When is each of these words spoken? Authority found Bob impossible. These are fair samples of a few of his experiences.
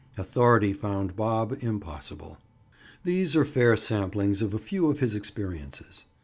Authority 0.17 0.73
found 0.73 1.15
Bob 1.15 1.55
impossible. 1.59 2.39
These 3.03 3.35
are 3.35 3.45
fair 3.45 3.77
samples 3.77 4.41
of 4.41 4.51
a 4.51 4.57
few 4.57 4.89
of 4.89 4.97
his 4.99 5.13
experiences. 5.13 6.05